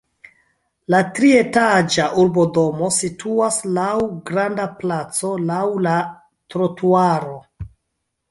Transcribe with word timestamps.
La 0.93 0.99
trietaĝa 1.17 2.05
urbodomo 2.21 2.87
situas 2.95 3.59
laŭ 3.75 3.91
granda 4.29 4.65
placo, 4.79 5.29
laŭ 5.51 5.61
la 5.89 5.93
trotuaro. 6.55 7.37